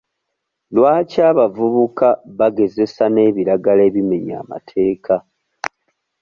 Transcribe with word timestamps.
Lwaki 0.75 1.17
abavubuka 1.29 2.07
bagezesa 2.39 3.03
nebiragala 3.15 3.81
ebimenya 3.89 4.33
amateeka? 4.43 5.15